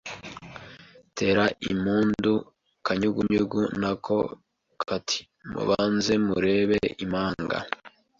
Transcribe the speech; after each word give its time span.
tera 1.17 1.43
impundu 1.71 2.33
kanyugunyugu, 2.85 3.61
nako 3.81 4.17
kati 4.81 5.19
mubanze 5.51 6.13
murebe 6.25 6.79
impanga 7.03 7.57